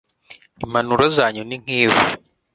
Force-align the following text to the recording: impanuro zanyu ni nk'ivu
impanuro 0.63 1.03
zanyu 1.15 1.43
ni 1.45 1.57
nk'ivu 1.61 2.03